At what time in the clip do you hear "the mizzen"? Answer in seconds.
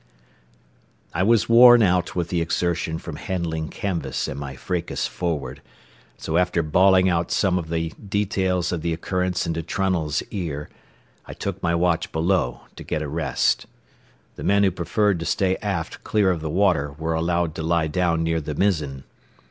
18.41-19.03